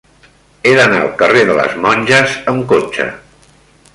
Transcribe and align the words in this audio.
He 0.67 0.71
d'anar 0.79 1.01
al 1.01 1.11
carrer 1.19 1.43
de 1.51 1.57
les 1.59 1.77
Monges 1.85 2.35
amb 2.53 2.65
cotxe. 2.75 3.09